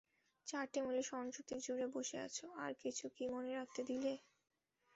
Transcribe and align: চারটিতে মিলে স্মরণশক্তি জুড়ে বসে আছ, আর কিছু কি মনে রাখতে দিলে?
চারটিতে 0.47 0.79
মিলে 0.85 1.01
স্মরণশক্তি 1.07 1.55
জুড়ে 1.65 1.85
বসে 1.95 2.17
আছ, 2.25 2.35
আর 2.63 2.71
কিছু 2.81 3.05
কি 3.15 3.23
মনে 3.33 3.51
রাখতে 3.57 3.81
দিলে? 3.89 4.13